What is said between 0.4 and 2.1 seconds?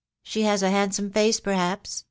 has a handsome face, perhaps?